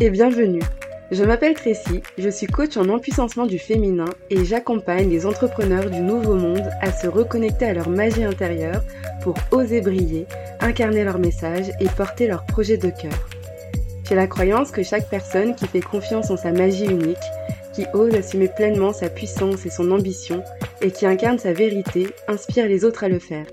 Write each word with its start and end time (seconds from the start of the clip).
Et 0.00 0.10
bienvenue. 0.10 0.62
Je 1.12 1.22
m'appelle 1.22 1.54
Tracy, 1.54 2.02
je 2.18 2.28
suis 2.28 2.48
coach 2.48 2.76
en 2.76 2.88
empuissancement 2.88 3.46
du 3.46 3.60
féminin 3.60 4.06
et 4.28 4.44
j'accompagne 4.44 5.08
les 5.08 5.24
entrepreneurs 5.24 5.88
du 5.88 6.00
nouveau 6.00 6.34
monde 6.34 6.68
à 6.80 6.90
se 6.90 7.06
reconnecter 7.06 7.66
à 7.66 7.74
leur 7.74 7.88
magie 7.88 8.24
intérieure 8.24 8.82
pour 9.22 9.36
oser 9.52 9.80
briller, 9.80 10.26
incarner 10.60 11.04
leur 11.04 11.18
message 11.18 11.70
et 11.78 11.88
porter 11.96 12.26
leur 12.26 12.44
projet 12.44 12.76
de 12.76 12.90
cœur. 12.90 13.12
J'ai 14.08 14.16
la 14.16 14.26
croyance 14.26 14.72
que 14.72 14.82
chaque 14.82 15.08
personne 15.08 15.54
qui 15.54 15.68
fait 15.68 15.80
confiance 15.80 16.30
en 16.30 16.36
sa 16.36 16.50
magie 16.50 16.86
unique, 16.86 17.16
qui 17.72 17.86
ose 17.94 18.14
assumer 18.14 18.48
pleinement 18.48 18.92
sa 18.92 19.08
puissance 19.08 19.64
et 19.64 19.70
son 19.70 19.92
ambition 19.92 20.42
et 20.80 20.90
qui 20.90 21.06
incarne 21.06 21.38
sa 21.38 21.52
vérité 21.52 22.08
inspire 22.26 22.66
les 22.66 22.84
autres 22.84 23.04
à 23.04 23.08
le 23.08 23.20
faire. 23.20 23.46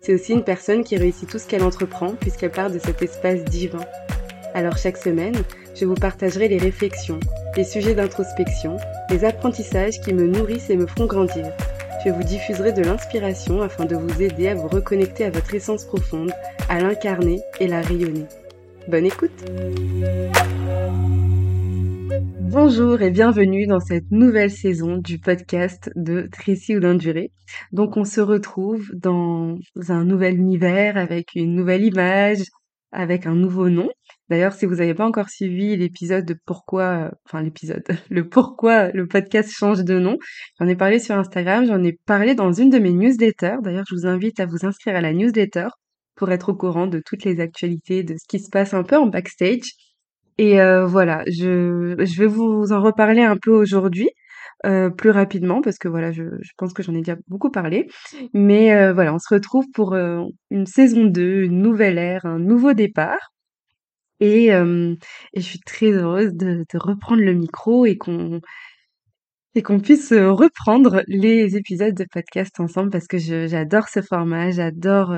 C'est 0.00 0.14
aussi 0.14 0.32
une 0.32 0.44
personne 0.44 0.84
qui 0.84 0.96
réussit 0.96 1.28
tout 1.28 1.38
ce 1.38 1.46
qu'elle 1.46 1.62
entreprend 1.62 2.14
puisqu'elle 2.14 2.50
part 2.50 2.70
de 2.70 2.78
cet 2.78 3.02
espace 3.02 3.44
divin. 3.44 3.84
Alors 4.54 4.76
chaque 4.76 4.98
semaine, 4.98 5.36
je 5.74 5.84
vous 5.84 5.94
partagerai 5.94 6.48
les 6.48 6.58
réflexions, 6.58 7.20
les 7.56 7.64
sujets 7.64 7.94
d'introspection, 7.94 8.76
les 9.10 9.24
apprentissages 9.24 10.00
qui 10.00 10.12
me 10.12 10.26
nourrissent 10.26 10.70
et 10.70 10.76
me 10.76 10.86
font 10.86 11.06
grandir. 11.06 11.46
Je 12.04 12.10
vous 12.10 12.22
diffuserai 12.22 12.72
de 12.72 12.82
l'inspiration 12.82 13.62
afin 13.62 13.84
de 13.84 13.96
vous 13.96 14.20
aider 14.20 14.48
à 14.48 14.54
vous 14.54 14.68
reconnecter 14.68 15.24
à 15.24 15.30
votre 15.30 15.54
essence 15.54 15.84
profonde, 15.84 16.32
à 16.68 16.80
l'incarner 16.80 17.40
et 17.60 17.68
la 17.68 17.80
rayonner. 17.80 18.26
Bonne 18.88 19.06
écoute 19.06 19.44
Bonjour 22.40 23.00
et 23.00 23.10
bienvenue 23.10 23.66
dans 23.66 23.80
cette 23.80 24.10
nouvelle 24.10 24.50
saison 24.50 24.98
du 24.98 25.18
podcast 25.18 25.90
de 25.96 26.28
Tracy 26.30 26.76
ou 26.76 26.80
Durée. 26.80 27.32
Donc 27.72 27.96
on 27.96 28.04
se 28.04 28.20
retrouve 28.20 28.90
dans 28.94 29.56
un 29.88 30.04
nouvel 30.04 30.38
univers 30.38 30.98
avec 30.98 31.30
une 31.34 31.54
nouvelle 31.54 31.82
image, 31.82 32.42
avec 32.92 33.26
un 33.26 33.34
nouveau 33.34 33.68
nom. 33.68 33.88
D'ailleurs, 34.28 34.52
si 34.52 34.66
vous 34.66 34.76
n'avez 34.76 34.94
pas 34.94 35.06
encore 35.06 35.28
suivi 35.28 35.76
l'épisode 35.76 36.24
de 36.24 36.36
pourquoi, 36.46 37.10
enfin 37.26 37.42
l'épisode, 37.42 37.82
le 38.10 38.28
pourquoi 38.28 38.90
le 38.92 39.06
podcast 39.06 39.50
change 39.50 39.84
de 39.84 39.98
nom, 39.98 40.16
j'en 40.58 40.68
ai 40.68 40.76
parlé 40.76 40.98
sur 40.98 41.16
Instagram, 41.16 41.66
j'en 41.66 41.82
ai 41.82 41.98
parlé 42.06 42.34
dans 42.34 42.52
une 42.52 42.70
de 42.70 42.78
mes 42.78 42.92
newsletters. 42.92 43.56
D'ailleurs, 43.62 43.84
je 43.88 43.94
vous 43.94 44.06
invite 44.06 44.40
à 44.40 44.46
vous 44.46 44.64
inscrire 44.64 44.96
à 44.96 45.00
la 45.00 45.12
newsletter 45.12 45.68
pour 46.14 46.30
être 46.30 46.50
au 46.50 46.54
courant 46.54 46.86
de 46.86 47.00
toutes 47.04 47.24
les 47.24 47.40
actualités, 47.40 48.02
de 48.02 48.14
ce 48.14 48.26
qui 48.28 48.38
se 48.38 48.50
passe 48.50 48.74
un 48.74 48.84
peu 48.84 48.96
en 48.96 49.06
backstage. 49.06 49.72
Et 50.38 50.60
euh, 50.60 50.86
voilà, 50.86 51.24
je, 51.26 51.94
je 51.98 52.18
vais 52.18 52.26
vous 52.26 52.72
en 52.72 52.80
reparler 52.80 53.22
un 53.22 53.36
peu 53.36 53.50
aujourd'hui. 53.50 54.10
Euh, 54.64 54.90
plus 54.90 55.10
rapidement 55.10 55.60
parce 55.60 55.76
que 55.78 55.88
voilà, 55.88 56.12
je, 56.12 56.22
pense 56.56 56.72
que 56.72 56.84
j'en 56.84 56.94
ai 56.94 56.98
déjà 56.98 57.16
beaucoup 57.26 57.50
parlé. 57.50 57.88
Mais 58.32 58.72
euh, 58.72 58.92
voilà, 58.92 59.12
on 59.14 59.18
se 59.18 59.34
retrouve 59.34 59.66
pour 59.74 59.94
euh, 59.94 60.22
une 60.50 60.66
saison 60.66 61.04
2, 61.04 61.42
une 61.44 61.60
nouvelle 61.60 61.98
ère, 61.98 62.26
un 62.26 62.38
nouveau 62.38 62.72
départ. 62.72 63.32
Et, 64.20 64.50
et 64.50 64.60
je 65.34 65.40
suis 65.40 65.58
très 65.66 65.90
heureuse 65.90 66.32
de, 66.32 66.64
de 66.72 66.78
reprendre 66.78 67.22
le 67.22 67.32
micro 67.34 67.86
et 67.86 67.96
qu'on 67.96 68.40
et 69.56 69.62
qu'on 69.62 69.80
puisse 69.80 70.12
reprendre 70.12 71.02
les 71.08 71.56
épisodes 71.56 71.94
de 71.94 72.06
podcast 72.08 72.60
ensemble 72.60 72.90
parce 72.90 73.08
que 73.08 73.18
j'adore 73.18 73.88
ce 73.88 74.00
format, 74.00 74.52
j'adore 74.52 75.12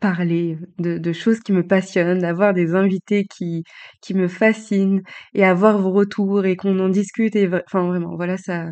parler 0.00 0.58
de, 0.78 1.12
choses 1.12 1.40
qui 1.40 1.52
me 1.52 1.66
passionnent, 1.66 2.20
d'avoir 2.20 2.54
des 2.54 2.74
invités 2.74 3.24
qui, 3.24 3.64
qui 4.02 4.14
me 4.14 4.28
fascinent 4.28 5.02
et 5.34 5.44
avoir 5.44 5.78
vos 5.78 5.92
retours 5.92 6.44
et 6.46 6.56
qu'on 6.56 6.78
en 6.78 6.88
discute. 6.88 7.36
Enfin, 7.66 7.86
vraiment, 7.86 8.16
voilà, 8.16 8.36
ça, 8.36 8.66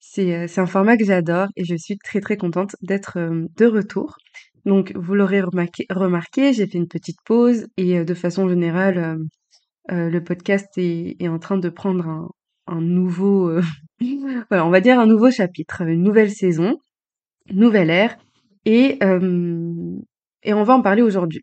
c'est, 0.00 0.34
euh, 0.34 0.46
c'est 0.48 0.60
un 0.60 0.66
format 0.66 0.96
que 0.96 1.04
j'adore 1.04 1.48
et 1.56 1.64
je 1.64 1.76
suis 1.76 1.98
très 1.98 2.20
très 2.20 2.36
contente 2.36 2.76
d'être 2.82 3.18
euh, 3.18 3.46
de 3.56 3.66
retour. 3.66 4.16
Donc, 4.66 4.92
vous 4.94 5.14
l'aurez 5.14 5.40
remarqué, 5.40 6.52
j'ai 6.52 6.66
fait 6.66 6.78
une 6.78 6.88
petite 6.88 7.18
pause 7.24 7.66
et 7.76 7.98
euh, 7.98 8.04
de 8.04 8.14
façon 8.14 8.48
générale, 8.48 9.18
le 9.88 10.20
podcast 10.20 10.68
est, 10.76 11.16
est, 11.18 11.28
en 11.28 11.40
train 11.40 11.58
de 11.58 11.68
prendre 11.68 12.06
un, 12.06 12.28
un 12.68 12.80
nouveau, 12.80 13.50
voilà, 14.48 14.64
on 14.64 14.70
va 14.70 14.80
dire 14.80 15.00
un 15.00 15.06
nouveau 15.06 15.32
chapitre, 15.32 15.82
une 15.82 16.02
nouvelle 16.02 16.30
saison, 16.30 16.78
nouvelle 17.50 17.90
ère. 17.90 18.16
Et, 18.66 18.98
et 20.42 20.54
on 20.54 20.64
va 20.64 20.74
en 20.74 20.82
parler 20.82 21.02
aujourd'hui. 21.02 21.42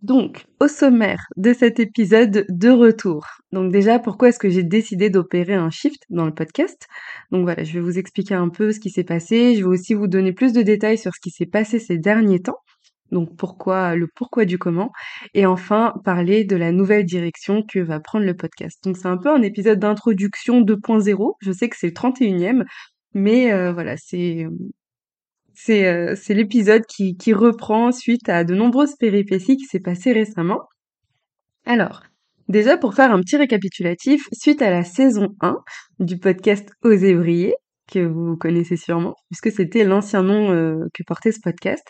Donc, 0.00 0.44
au 0.60 0.68
sommaire 0.68 1.26
de 1.36 1.52
cet 1.52 1.80
épisode 1.80 2.46
de 2.48 2.70
retour. 2.70 3.26
Donc 3.50 3.72
déjà, 3.72 3.98
pourquoi 3.98 4.28
est-ce 4.28 4.38
que 4.38 4.48
j'ai 4.48 4.62
décidé 4.62 5.10
d'opérer 5.10 5.54
un 5.54 5.70
shift 5.70 6.04
dans 6.08 6.24
le 6.24 6.32
podcast? 6.32 6.86
Donc 7.32 7.42
voilà, 7.42 7.64
je 7.64 7.72
vais 7.72 7.80
vous 7.80 7.98
expliquer 7.98 8.34
un 8.34 8.48
peu 8.48 8.70
ce 8.70 8.78
qui 8.78 8.90
s'est 8.90 9.02
passé. 9.02 9.56
Je 9.56 9.60
vais 9.60 9.66
aussi 9.66 9.94
vous 9.94 10.06
donner 10.06 10.32
plus 10.32 10.52
de 10.52 10.62
détails 10.62 10.98
sur 10.98 11.12
ce 11.14 11.20
qui 11.20 11.30
s'est 11.30 11.46
passé 11.46 11.80
ces 11.80 11.98
derniers 11.98 12.40
temps. 12.40 12.58
Donc 13.10 13.36
pourquoi, 13.36 13.96
le 13.96 14.06
pourquoi 14.14 14.44
du 14.44 14.56
comment. 14.58 14.92
Et 15.34 15.46
enfin, 15.46 15.94
parler 16.04 16.44
de 16.44 16.54
la 16.56 16.70
nouvelle 16.70 17.04
direction 17.04 17.62
que 17.62 17.80
va 17.80 17.98
prendre 17.98 18.24
le 18.24 18.36
podcast. 18.36 18.78
Donc 18.84 18.96
c'est 18.96 19.08
un 19.08 19.16
peu 19.16 19.30
un 19.30 19.42
épisode 19.42 19.80
d'introduction 19.80 20.60
2.0. 20.60 21.34
Je 21.40 21.52
sais 21.52 21.68
que 21.68 21.76
c'est 21.76 21.88
le 21.88 21.92
31e, 21.92 22.64
mais 23.14 23.52
euh, 23.52 23.72
voilà, 23.72 23.96
c'est 23.96 24.46
c'est 25.60 25.86
euh, 25.88 26.14
c'est 26.14 26.34
l'épisode 26.34 26.86
qui, 26.86 27.32
reprend 27.32 27.90
suite 27.90 28.28
à 28.28 28.44
de 28.44 28.54
nombreuses 28.54 28.94
péripéties 28.96 29.56
qui 29.56 29.64
s'est 29.64 29.80
passées 29.80 30.12
récemment. 30.12 30.60
Alors, 31.66 32.04
déjà 32.48 32.76
pour 32.76 32.94
faire 32.94 33.12
un 33.12 33.20
petit 33.20 33.36
récapitulatif, 33.36 34.28
suite 34.32 34.62
à 34.62 34.70
la 34.70 34.84
saison 34.84 35.34
1 35.40 35.56
du 35.98 36.16
podcast 36.18 36.70
Oser 36.82 37.14
briller, 37.14 37.54
que 37.90 37.98
vous 37.98 38.36
connaissez 38.36 38.76
sûrement, 38.76 39.16
puisque 39.30 39.50
c'était 39.50 39.84
l'ancien 39.84 40.22
nom 40.22 40.52
euh, 40.52 40.84
que 40.94 41.02
portait 41.04 41.32
ce 41.32 41.40
podcast, 41.42 41.84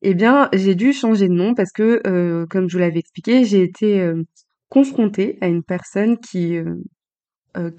eh 0.00 0.14
bien 0.14 0.48
j'ai 0.54 0.74
dû 0.74 0.94
changer 0.94 1.28
de 1.28 1.34
nom 1.34 1.54
parce 1.54 1.72
que, 1.72 2.00
euh, 2.06 2.46
comme 2.48 2.70
je 2.70 2.76
vous 2.76 2.80
l'avais 2.80 3.00
expliqué, 3.00 3.44
j'ai 3.44 3.62
été 3.62 4.12
confrontée 4.70 5.36
à 5.42 5.48
une 5.48 5.62
personne 5.62 6.18
qui 6.18 6.58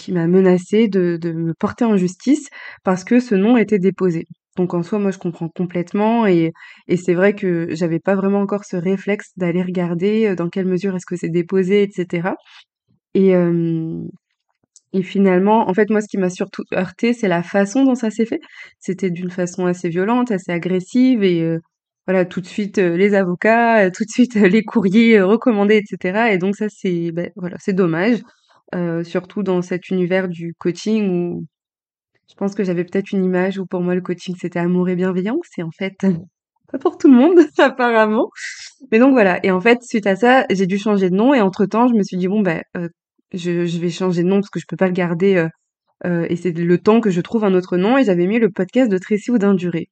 m'a 0.09 0.27
menacé 0.27 0.87
de, 0.87 1.17
de 1.19 1.31
me 1.31 1.55
porter 1.55 1.85
en 1.85 1.97
justice 1.97 2.47
parce 2.83 3.03
que 3.03 3.19
ce 3.19 3.33
nom 3.33 3.57
était 3.57 3.79
déposé. 3.79 4.27
Donc 4.57 4.73
en 4.73 4.83
soi, 4.83 4.99
moi, 4.99 5.11
je 5.11 5.17
comprends 5.17 5.49
complètement 5.49 6.27
et, 6.27 6.51
et 6.87 6.97
c'est 6.97 7.13
vrai 7.13 7.33
que 7.33 7.67
j'avais 7.71 7.99
pas 7.99 8.15
vraiment 8.15 8.41
encore 8.41 8.65
ce 8.65 8.75
réflexe 8.75 9.31
d'aller 9.37 9.63
regarder 9.63 10.35
dans 10.35 10.49
quelle 10.49 10.65
mesure 10.65 10.95
est-ce 10.95 11.05
que 11.05 11.15
c'est 11.15 11.29
déposé, 11.29 11.83
etc. 11.83 12.35
Et, 13.13 13.33
finalement, 15.03 15.69
en 15.69 15.73
fait, 15.73 15.89
moi, 15.89 16.01
ce 16.01 16.07
qui 16.07 16.17
m'a 16.17 16.29
surtout 16.29 16.63
heurté, 16.73 17.13
c'est 17.13 17.27
la 17.27 17.43
façon 17.43 17.85
dont 17.85 17.95
ça 17.95 18.09
s'est 18.11 18.25
fait. 18.25 18.39
C'était 18.79 19.09
d'une 19.09 19.31
façon 19.31 19.65
assez 19.65 19.89
violente, 19.89 20.31
assez 20.31 20.51
agressive 20.51 21.23
et 21.23 21.57
voilà, 22.07 22.25
tout 22.25 22.41
de 22.41 22.47
suite 22.47 22.77
les 22.77 23.13
avocats, 23.13 23.89
tout 23.91 24.03
de 24.03 24.09
suite 24.09 24.35
les 24.35 24.63
courriers 24.63 25.21
recommandés, 25.21 25.77
etc. 25.77 26.33
Et 26.33 26.37
donc 26.37 26.55
ça, 26.55 26.67
c'est 26.69 27.11
ben, 27.11 27.29
voilà, 27.37 27.57
c'est 27.59 27.73
dommage, 27.73 28.19
surtout 29.03 29.43
dans 29.43 29.61
cet 29.61 29.89
univers 29.89 30.27
du 30.29 30.53
coaching 30.59 31.09
où 31.09 31.45
je 32.31 32.35
pense 32.37 32.55
que 32.55 32.63
j'avais 32.63 32.85
peut-être 32.85 33.11
une 33.11 33.25
image 33.25 33.59
où 33.59 33.65
pour 33.65 33.81
moi 33.81 33.93
le 33.93 34.01
coaching 34.01 34.35
c'était 34.39 34.59
amour 34.59 34.87
et 34.89 34.95
bienveillance 34.95 35.47
et 35.57 35.63
en 35.63 35.71
fait 35.71 35.93
pas 36.71 36.77
pour 36.79 36.97
tout 36.97 37.09
le 37.09 37.15
monde 37.15 37.39
apparemment. 37.57 38.29
Mais 38.91 38.99
donc 38.99 39.11
voilà 39.11 39.39
et 39.45 39.51
en 39.51 39.59
fait 39.59 39.83
suite 39.83 40.07
à 40.07 40.15
ça 40.15 40.45
j'ai 40.49 40.65
dû 40.65 40.77
changer 40.77 41.09
de 41.09 41.15
nom 41.15 41.33
et 41.33 41.41
entre 41.41 41.65
temps 41.65 41.87
je 41.87 41.93
me 41.93 42.03
suis 42.03 42.17
dit 42.17 42.27
bon 42.27 42.41
ben 42.41 42.63
je, 43.33 43.65
je, 43.65 43.79
vais 43.79 43.89
changer 43.89 44.23
de 44.23 44.27
nom 44.27 44.37
parce 44.37 44.49
que 44.49 44.59
je 44.59 44.65
peux 44.67 44.77
pas 44.77 44.87
le 44.87 44.93
garder 44.93 45.35
euh, 45.35 45.49
euh, 46.05 46.25
et 46.29 46.37
c'est 46.37 46.51
le 46.51 46.77
temps 46.77 47.01
que 47.01 47.09
je 47.09 47.21
trouve 47.21 47.43
un 47.43 47.53
autre 47.53 47.77
nom 47.77 47.97
et 47.97 48.05
j'avais 48.05 48.27
mis 48.27 48.39
le 48.39 48.49
podcast 48.49 48.89
de 48.89 48.97
Tracy 48.97 49.31
ou 49.31 49.37
d'Induré. 49.37 49.89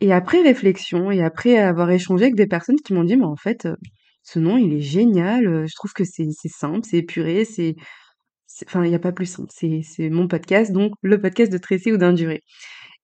Et 0.00 0.12
après 0.12 0.42
réflexion 0.42 1.10
et 1.10 1.22
après 1.22 1.58
avoir 1.58 1.90
échangé 1.90 2.24
avec 2.24 2.36
des 2.36 2.46
personnes 2.46 2.80
qui 2.84 2.92
m'ont 2.92 3.04
dit 3.04 3.16
mais 3.16 3.24
en 3.24 3.36
fait 3.36 3.66
ce 4.22 4.38
nom 4.38 4.58
il 4.58 4.74
est 4.74 4.82
génial, 4.82 5.66
je 5.66 5.74
trouve 5.74 5.94
que 5.94 6.04
c'est 6.04 6.28
simple, 6.48 6.80
c'est 6.84 6.98
épuré, 6.98 7.46
c'est 7.46 7.74
enfin, 8.66 8.84
il 8.84 8.90
n'y 8.90 8.94
a 8.94 9.00
pas 9.00 9.12
plus 9.12 9.26
simple. 9.26 9.50
C'est 9.50 10.10
mon 10.10 10.28
podcast, 10.28 10.72
donc 10.72 10.92
le 11.02 11.20
podcast 11.20 11.52
de 11.52 11.58
Tracy 11.58 11.92
ou 11.92 11.96
d'Induré. 11.96 12.42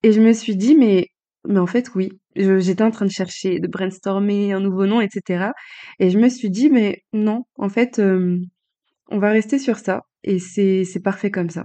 Et 0.02 0.12
je 0.12 0.20
me 0.20 0.32
suis 0.32 0.56
dit, 0.56 0.76
mais, 0.76 1.08
mais 1.46 1.60
en 1.60 1.66
fait, 1.66 1.90
oui. 1.94 2.10
J'étais 2.36 2.82
en 2.82 2.90
train 2.90 3.06
de 3.06 3.10
chercher, 3.10 3.60
de 3.60 3.68
brainstormer 3.68 4.52
un 4.52 4.60
nouveau 4.60 4.86
nom, 4.86 5.00
etc. 5.00 5.50
Et 6.00 6.10
je 6.10 6.18
me 6.18 6.28
suis 6.28 6.50
dit, 6.50 6.68
mais 6.70 7.02
non, 7.12 7.44
en 7.56 7.68
fait, 7.68 8.00
on 8.00 9.18
va 9.18 9.30
rester 9.30 9.58
sur 9.58 9.78
ça. 9.78 10.02
Et 10.24 10.38
c'est 10.38 11.02
parfait 11.02 11.30
comme 11.30 11.50
ça. 11.50 11.64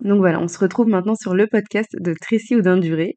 Donc 0.00 0.18
voilà, 0.18 0.40
on 0.40 0.48
se 0.48 0.58
retrouve 0.58 0.88
maintenant 0.88 1.16
sur 1.16 1.34
le 1.34 1.46
podcast 1.46 1.90
de 1.98 2.14
Tracy 2.14 2.56
ou 2.56 2.62
d'Induré. 2.62 3.16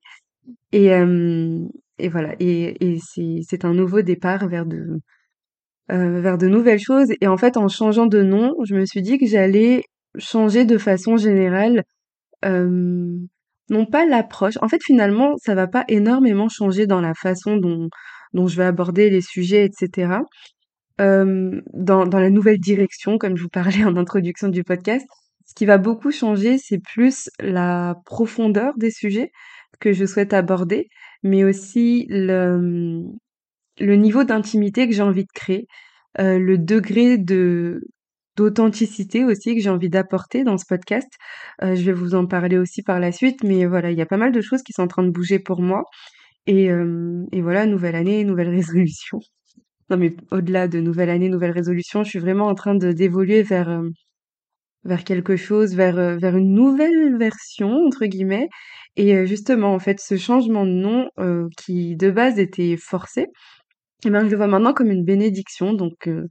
Et, 0.72 0.88
et 0.88 2.10
voilà, 2.10 2.36
et, 2.40 2.76
et 2.86 3.00
c'est 3.44 3.66
un 3.66 3.74
nouveau 3.74 4.02
départ 4.02 4.48
vers 4.48 4.66
de, 4.66 5.00
euh, 5.94 6.22
vers 6.22 6.38
de 6.38 6.48
nouvelles 6.48 6.80
choses. 6.80 7.10
Et 7.22 7.28
en 7.28 7.38
fait, 7.38 7.58
en 7.58 7.68
changeant 7.68 8.06
de 8.06 8.24
nom, 8.24 8.56
je 8.66 8.76
me 8.76 8.86
suis 8.86 9.02
dit 9.02 9.18
que 9.18 9.26
j'allais 9.28 9.84
changer 10.18 10.66
de 10.66 10.78
façon 10.78 11.18
générale, 11.18 11.84
euh, 12.46 13.18
non 13.70 13.86
pas 13.86 14.06
l'approche. 14.06 14.56
En 14.62 14.68
fait, 14.68 14.82
finalement, 14.84 15.36
ça 15.38 15.56
va 15.56 15.68
pas 15.68 15.86
énormément 15.88 16.50
changer 16.50 16.88
dans 16.88 17.02
la 17.02 17.14
façon 17.14 17.58
dont, 17.58 17.90
dont 18.34 18.48
je 18.48 18.58
vais 18.58 18.66
aborder 18.66 19.10
les 19.10 19.22
sujets, 19.22 19.66
etc. 19.66 20.20
Euh, 21.02 21.62
dans, 21.74 22.06
dans 22.06 22.20
la 22.20 22.30
nouvelle 22.30 22.60
direction, 22.60 23.18
comme 23.18 23.38
je 23.38 23.44
vous 23.44 23.50
parlais 23.50 23.84
en 23.86 23.96
introduction 23.96 24.48
du 24.50 24.64
podcast, 24.64 25.06
ce 25.46 25.54
qui 25.56 25.66
va 25.66 25.78
beaucoup 25.78 26.12
changer, 26.12 26.58
c'est 26.58 26.80
plus 26.80 27.30
la 27.40 27.96
profondeur 28.06 28.74
des 28.78 28.92
sujets 28.92 29.32
que 29.80 29.92
je 29.94 30.06
souhaite 30.06 30.34
aborder, 30.34 30.88
mais 31.24 31.44
aussi 31.44 32.08
le, 32.10 33.04
le 33.80 33.96
niveau 33.96 34.24
d'intimité 34.24 34.88
que 34.88 34.94
j'ai 34.94 35.02
envie 35.02 35.24
de 35.24 35.32
créer, 35.34 35.68
euh, 36.20 36.38
le 36.40 36.58
degré 36.58 37.18
de 37.18 37.82
d'authenticité 38.36 39.24
aussi 39.26 39.56
que 39.56 39.62
j'ai 39.62 39.70
envie 39.70 39.90
d'apporter 39.90 40.44
dans 40.44 40.58
ce 40.58 40.66
podcast. 40.68 41.08
Euh, 41.62 41.76
je 41.76 41.84
vais 41.84 41.94
vous 41.94 42.16
en 42.16 42.26
parler 42.26 42.58
aussi 42.58 42.82
par 42.82 43.00
la 43.00 43.12
suite, 43.12 43.44
mais 43.44 43.66
voilà, 43.66 43.92
il 43.92 43.98
y 43.98 44.02
a 44.02 44.08
pas 44.08 44.18
mal 44.18 44.32
de 44.32 44.42
choses 44.42 44.64
qui 44.64 44.74
sont 44.74 44.82
en 44.84 44.88
train 44.88 45.04
de 45.04 45.12
bouger 45.12 45.38
pour 45.40 45.62
moi. 45.62 45.84
Et, 46.48 46.72
euh, 46.72 47.24
et 47.32 47.42
voilà, 47.42 47.66
nouvelle 47.68 47.96
année, 47.96 48.24
nouvelle 48.24 48.50
résolution. 48.56 49.20
Non, 49.90 49.98
mais 49.98 50.16
au-delà 50.32 50.68
de 50.68 50.80
nouvelle 50.80 51.10
année, 51.10 51.30
nouvelle 51.30 51.52
résolution, 51.52 52.04
je 52.04 52.10
suis 52.10 52.20
vraiment 52.20 52.48
en 52.48 52.56
train 52.56 52.76
d'évoluer 52.76 53.44
vers 53.44 53.82
vers 54.86 55.04
quelque 55.04 55.36
chose, 55.36 55.76
vers 55.76 55.96
vers 56.20 56.36
une 56.36 56.54
nouvelle 56.54 57.18
version 57.18 57.70
entre 57.86 58.06
guillemets. 58.06 58.50
Et 58.96 59.26
justement, 59.28 59.74
en 59.74 59.80
fait, 59.80 60.00
ce 60.00 60.18
changement 60.18 60.66
de 60.66 60.72
nom 60.72 61.10
qui 61.58 61.96
de 61.96 62.12
base 62.12 62.40
était 62.40 62.78
forcé, 62.78 63.28
eh 64.06 64.10
ben, 64.12 64.26
je 64.26 64.32
le 64.32 64.38
vois 64.38 64.48
maintenant 64.48 64.74
comme 64.74 64.92
une 64.92 65.04
bénédiction. 65.06 65.74
Donc, 65.74 66.08
euh, 66.08 66.28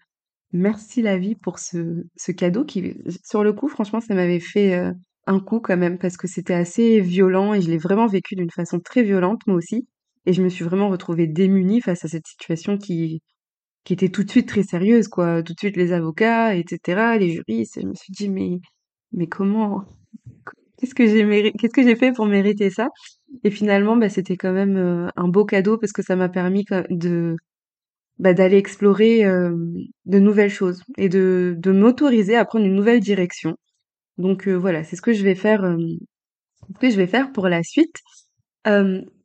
merci 0.52 1.02
la 1.02 1.18
vie 1.18 1.36
pour 1.36 1.58
ce, 1.60 2.04
ce 2.16 2.32
cadeau 2.32 2.64
qui, 2.64 2.94
sur 3.24 3.44
le 3.44 3.52
coup, 3.54 3.68
franchement, 3.68 4.00
ça 4.00 4.14
m'avait 4.14 4.40
fait 4.40 4.74
euh, 4.76 4.92
un 5.26 5.40
coup 5.40 5.60
quand 5.60 5.76
même 5.78 5.98
parce 5.98 6.16
que 6.18 6.28
c'était 6.28 6.54
assez 6.54 7.00
violent 7.00 7.54
et 7.54 7.62
je 7.62 7.70
l'ai 7.70 7.78
vraiment 7.78 8.06
vécu 8.08 8.36
d'une 8.36 8.50
façon 8.52 8.80
très 8.80 9.02
violente, 9.04 9.42
moi 9.46 9.56
aussi. 9.56 9.86
Et 10.26 10.32
je 10.34 10.42
me 10.42 10.48
suis 10.50 10.64
vraiment 10.64 10.90
retrouvée 10.90 11.26
démunie 11.28 11.80
face 11.82 12.04
à 12.04 12.08
cette 12.08 12.26
situation 12.28 12.78
qui, 12.78 13.22
qui 13.84 13.94
était 13.94 14.10
tout 14.10 14.24
de 14.24 14.30
suite 14.30 14.48
très 14.48 14.62
sérieuse, 14.64 15.08
quoi. 15.08 15.42
Tout 15.42 15.54
de 15.54 15.58
suite 15.60 15.76
les 15.76 15.92
avocats, 15.92 16.56
etc., 16.56 17.18
les 17.18 17.30
juristes. 17.32 17.78
Et 17.78 17.82
je 17.82 17.88
me 17.88 17.94
suis 17.94 18.12
dit, 18.12 18.28
mais, 18.30 18.60
mais 19.12 19.28
comment, 19.28 19.84
qu'est-ce 20.78 20.94
que 20.94 21.06
j'ai 21.06 21.24
méri- 21.24 21.52
qu'est-ce 21.58 21.72
que 21.74 21.82
j'ai 21.82 21.96
fait 21.96 22.12
pour 22.12 22.26
mériter 22.26 22.70
ça? 22.70 22.88
Et 23.44 23.50
finalement, 23.50 23.96
bah, 23.96 24.08
c'était 24.08 24.36
quand 24.36 24.52
même 24.52 24.76
euh, 24.76 25.08
un 25.16 25.28
beau 25.28 25.44
cadeau 25.44 25.78
parce 25.78 25.92
que 25.92 26.02
ça 26.02 26.16
m'a 26.16 26.28
permis 26.28 26.64
de, 26.90 27.36
bah, 28.22 28.34
d'aller 28.34 28.56
explorer 28.56 29.24
euh, 29.24 29.50
de 30.06 30.18
nouvelles 30.20 30.50
choses 30.50 30.82
et 30.96 31.08
de, 31.08 31.56
de 31.58 31.72
m'autoriser 31.72 32.36
à 32.36 32.44
prendre 32.44 32.64
une 32.64 32.76
nouvelle 32.76 33.00
direction. 33.00 33.56
Donc 34.18 34.46
euh, 34.48 34.54
voilà, 34.54 34.84
c'est 34.84 34.96
ce 34.96 35.02
que 35.02 35.12
je 35.12 35.24
vais 35.24 35.34
faire, 35.34 35.64
euh, 35.64 35.76
ce 36.74 36.78
que 36.80 36.90
je 36.90 36.96
vais 36.96 37.08
faire 37.08 37.32
pour 37.32 37.48
la 37.48 37.64
suite. 37.64 37.96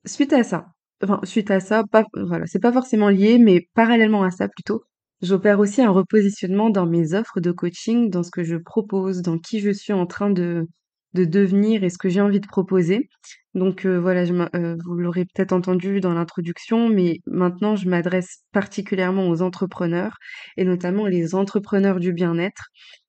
Suite 0.05 0.33
à 0.33 0.43
ça, 0.43 0.67
enfin 1.03 1.19
suite 1.23 1.51
à 1.51 1.59
ça, 1.59 1.83
pas 1.91 2.03
voilà, 2.15 2.47
c'est 2.47 2.61
pas 2.61 2.71
forcément 2.73 3.09
lié, 3.09 3.37
mais 3.37 3.67
parallèlement 3.75 4.23
à 4.23 4.31
ça 4.31 4.47
plutôt, 4.47 4.83
j'opère 5.21 5.59
aussi 5.59 5.81
un 5.81 5.91
repositionnement 5.91 6.69
dans 6.71 6.87
mes 6.87 7.13
offres 7.13 7.39
de 7.39 7.51
coaching, 7.51 8.09
dans 8.09 8.23
ce 8.23 8.31
que 8.31 8.43
je 8.43 8.55
propose, 8.55 9.21
dans 9.21 9.37
qui 9.37 9.59
je 9.59 9.69
suis 9.71 9.93
en 9.93 10.07
train 10.07 10.31
de 10.31 10.65
de 11.13 11.25
devenir 11.25 11.83
et 11.83 11.89
ce 11.89 11.97
que 11.97 12.09
j'ai 12.09 12.21
envie 12.21 12.39
de 12.39 12.47
proposer. 12.47 13.09
Donc 13.57 13.85
euh, 13.87 13.99
voilà, 13.99 14.21
euh, 14.55 14.77
vous 14.85 14.93
l'aurez 14.93 15.25
peut-être 15.25 15.51
entendu 15.51 15.99
dans 15.99 16.13
l'introduction, 16.13 16.89
mais 16.89 17.21
maintenant 17.25 17.75
je 17.75 17.89
m'adresse 17.89 18.43
particulièrement 18.51 19.29
aux 19.29 19.41
entrepreneurs 19.41 20.15
et 20.57 20.63
notamment 20.63 21.07
les 21.07 21.33
entrepreneurs 21.33 21.99
du 21.99 22.13
bien-être. 22.13 22.67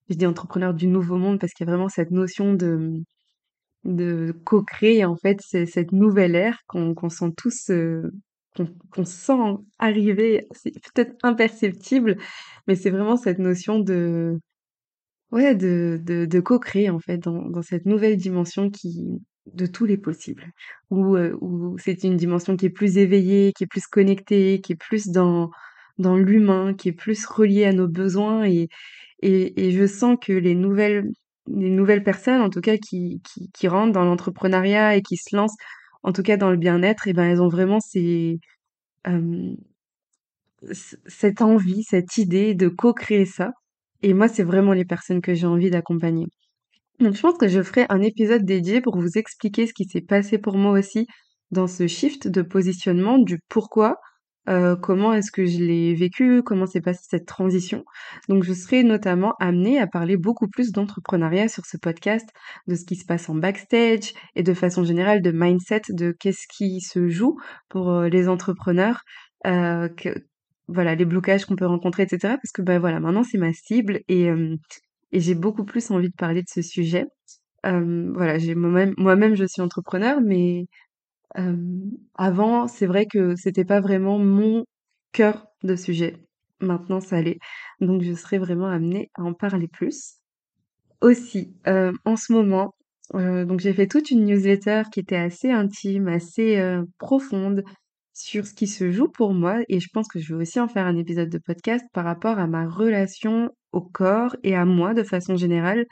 Je 0.08 0.14
dis 0.16 0.24
entrepreneurs 0.24 0.72
du 0.72 0.86
nouveau 0.86 1.18
monde 1.18 1.38
parce 1.38 1.52
qu'il 1.52 1.66
y 1.66 1.68
a 1.68 1.72
vraiment 1.72 1.90
cette 1.90 2.10
notion 2.12 2.54
de 2.54 2.94
de 3.84 4.34
co-créer 4.44 5.04
en 5.04 5.16
fait 5.16 5.40
cette 5.42 5.92
nouvelle 5.92 6.34
ère 6.34 6.60
qu'on 6.66 6.94
sent 7.10 7.32
tous 7.36 7.70
euh, 7.70 8.10
qu'on 8.90 9.04
sent 9.04 9.58
arriver 9.78 10.46
c'est 10.52 10.72
peut-être 10.72 11.14
imperceptible 11.22 12.16
mais 12.66 12.74
c'est 12.74 12.90
vraiment 12.90 13.16
cette 13.16 13.38
notion 13.38 13.78
de 13.78 14.40
ouais 15.30 15.54
de 15.54 16.00
de, 16.02 16.40
co-créer 16.40 16.90
en 16.90 16.98
fait 16.98 17.18
dans 17.18 17.62
cette 17.62 17.86
nouvelle 17.86 18.16
dimension 18.16 18.70
qui 18.70 19.20
de 19.54 19.66
tous 19.66 19.84
les 19.86 19.96
possibles 19.96 20.46
où 20.90 21.16
euh, 21.16 21.36
c'est 21.78 22.04
une 22.04 22.16
dimension 22.16 22.56
qui 22.56 22.66
est 22.66 22.70
plus 22.70 22.98
éveillée 22.98 23.52
qui 23.56 23.64
est 23.64 23.68
plus 23.68 23.86
connectée 23.86 24.60
qui 24.62 24.72
est 24.72 24.76
plus 24.76 25.08
dans 25.08 25.50
dans 25.98 26.16
l'humain 26.16 26.74
qui 26.74 26.88
est 26.90 26.92
plus 26.92 27.26
reliée 27.26 27.64
à 27.64 27.72
nos 27.72 27.88
besoins 27.88 28.44
et 28.44 28.68
et, 29.20 29.70
je 29.72 29.86
sens 29.86 30.16
que 30.20 30.32
les 30.32 30.54
nouvelles, 30.54 31.04
les 31.48 31.70
nouvelles 31.70 32.04
personnes, 32.04 32.40
en 32.40 32.50
tout 32.50 32.60
cas, 32.60 32.76
qui, 32.76 33.20
qui, 33.54 33.68
rentrent 33.68 33.92
dans 33.92 34.04
l'entrepreneuriat 34.04 34.96
et 34.96 35.02
qui 35.02 35.16
se 35.16 35.34
lancent, 35.36 35.56
en 36.02 36.12
tout 36.12 36.22
cas 36.22 36.36
dans 36.36 36.50
le 36.50 36.56
bien-être, 36.56 37.08
et 37.08 37.12
ben 37.12 37.24
elles 37.24 37.42
ont 37.42 37.48
vraiment 37.48 37.80
ces, 37.80 38.38
euh, 39.08 39.54
cette 41.06 41.42
envie, 41.42 41.82
cette 41.84 42.16
idée 42.18 42.54
de 42.54 42.68
co-créer 42.68 43.24
ça. 43.26 43.52
Et 44.02 44.14
moi, 44.14 44.28
c'est 44.28 44.44
vraiment 44.44 44.72
les 44.72 44.84
personnes 44.84 45.20
que 45.20 45.34
j'ai 45.34 45.46
envie 45.46 45.70
d'accompagner. 45.70 46.26
Donc, 47.00 47.14
je 47.14 47.20
pense 47.20 47.38
que 47.38 47.48
je 47.48 47.62
ferai 47.62 47.86
un 47.88 48.00
épisode 48.00 48.44
dédié 48.44 48.80
pour 48.80 48.98
vous 48.98 49.16
expliquer 49.16 49.66
ce 49.66 49.72
qui 49.72 49.84
s'est 49.84 50.00
passé 50.00 50.38
pour 50.38 50.56
moi 50.56 50.72
aussi 50.72 51.06
dans 51.50 51.66
ce 51.66 51.86
shift 51.86 52.28
de 52.28 52.42
positionnement, 52.42 53.18
du 53.18 53.38
pourquoi, 53.48 53.96
euh, 54.48 54.76
comment 54.76 55.12
est-ce 55.12 55.30
que 55.30 55.46
je 55.46 55.58
l'ai 55.58 55.94
vécu, 55.94 56.42
comment 56.44 56.66
s'est 56.66 56.80
passée 56.80 57.04
cette 57.08 57.26
transition. 57.26 57.84
Donc, 58.28 58.42
je 58.42 58.52
serai 58.52 58.82
notamment 58.82 59.34
amenée 59.40 59.78
à 59.78 59.86
parler 59.86 60.16
beaucoup 60.16 60.48
plus 60.48 60.72
d'entrepreneuriat 60.72 61.48
sur 61.48 61.66
ce 61.66 61.76
podcast, 61.76 62.28
de 62.66 62.74
ce 62.74 62.84
qui 62.84 62.96
se 62.96 63.04
passe 63.06 63.28
en 63.28 63.34
backstage 63.36 64.12
et 64.34 64.42
de 64.42 64.54
façon 64.54 64.84
générale 64.84 65.22
de 65.22 65.30
mindset, 65.30 65.82
de 65.90 66.12
qu'est-ce 66.18 66.46
qui 66.56 66.80
se 66.80 67.08
joue 67.08 67.36
pour 67.68 67.90
euh, 67.90 68.08
les 68.08 68.28
entrepreneurs, 68.28 69.02
euh, 69.46 69.88
que, 69.88 70.10
voilà, 70.68 70.94
les 70.94 71.04
blocages 71.04 71.46
qu'on 71.46 71.56
peut 71.56 71.66
rencontrer, 71.66 72.04
etc. 72.04 72.36
Parce 72.42 72.52
que, 72.52 72.62
ben 72.62 72.78
voilà, 72.78 73.00
maintenant 73.00 73.22
c'est 73.24 73.38
ma 73.38 73.52
cible 73.52 74.00
et 74.08 74.30
euh, 74.30 74.56
et 75.12 75.20
j'ai 75.20 75.34
beaucoup 75.34 75.64
plus 75.64 75.90
envie 75.90 76.10
de 76.10 76.14
parler 76.14 76.42
de 76.42 76.48
ce 76.48 76.62
sujet. 76.62 77.06
Euh, 77.66 78.12
voilà, 78.14 78.38
j'ai 78.38 78.54
moi-même, 78.54 78.94
moi-même, 78.98 79.34
je 79.34 79.44
suis 79.44 79.62
entrepreneur, 79.62 80.20
mais 80.20 80.66
euh, 81.38 81.56
avant, 82.14 82.68
c'est 82.68 82.86
vrai 82.86 83.06
que 83.06 83.36
c'était 83.36 83.64
pas 83.64 83.80
vraiment 83.80 84.18
mon 84.18 84.64
cœur 85.12 85.46
de 85.64 85.76
sujet. 85.76 86.16
Maintenant, 86.60 87.00
ça 87.00 87.20
l'est. 87.22 87.38
Donc, 87.80 88.02
je 88.02 88.14
serais 88.14 88.38
vraiment 88.38 88.68
amenée 88.68 89.10
à 89.14 89.22
en 89.22 89.34
parler 89.34 89.68
plus. 89.68 90.16
Aussi, 91.00 91.54
euh, 91.66 91.92
en 92.04 92.16
ce 92.16 92.32
moment, 92.32 92.74
donc 93.14 93.60
j'ai 93.60 93.72
fait 93.72 93.86
toute 93.86 94.10
une 94.10 94.26
newsletter 94.26 94.82
qui 94.92 95.00
était 95.00 95.16
assez 95.16 95.50
intime, 95.50 96.08
assez 96.08 96.60
profonde 96.98 97.64
sur 98.18 98.46
ce 98.46 98.54
qui 98.54 98.66
se 98.66 98.90
joue 98.90 99.08
pour 99.08 99.32
moi, 99.34 99.60
et 99.68 99.80
je 99.80 99.88
pense 99.92 100.08
que 100.08 100.18
je 100.18 100.34
vais 100.34 100.42
aussi 100.42 100.60
en 100.60 100.68
faire 100.68 100.86
un 100.86 100.96
épisode 100.96 101.28
de 101.30 101.38
podcast 101.38 101.84
par 101.92 102.04
rapport 102.04 102.38
à 102.38 102.46
ma 102.46 102.68
relation 102.68 103.50
au 103.72 103.80
corps 103.80 104.36
et 104.42 104.56
à 104.56 104.64
moi 104.64 104.94
de 104.94 105.02
façon 105.04 105.36
générale, 105.36 105.86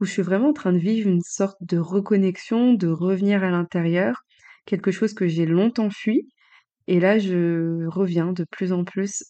où 0.00 0.04
je 0.04 0.12
suis 0.12 0.22
vraiment 0.22 0.50
en 0.50 0.52
train 0.52 0.72
de 0.72 0.78
vivre 0.78 1.08
une 1.08 1.22
sorte 1.22 1.56
de 1.62 1.78
reconnexion, 1.78 2.74
de 2.74 2.88
revenir 2.88 3.42
à 3.44 3.50
l'intérieur, 3.50 4.22
quelque 4.66 4.90
chose 4.90 5.14
que 5.14 5.28
j'ai 5.28 5.46
longtemps 5.46 5.90
fui, 5.90 6.28
et 6.88 7.00
là 7.00 7.18
je 7.18 7.86
reviens 7.86 8.32
de 8.32 8.44
plus 8.50 8.72
en 8.72 8.84
plus 8.84 9.24